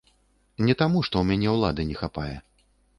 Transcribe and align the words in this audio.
Не 0.69 0.73
таму, 0.81 1.05
што 1.07 1.15
ў 1.21 1.25
мяне 1.35 1.55
ўлады 1.59 1.81
не 1.95 2.03
хапае. 2.05 2.35